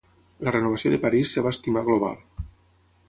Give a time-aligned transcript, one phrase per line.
[0.47, 2.19] La renovació de París es va estimar global.